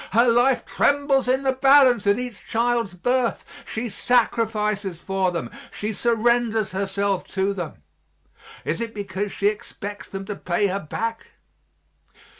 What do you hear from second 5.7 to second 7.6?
she surrenders herself to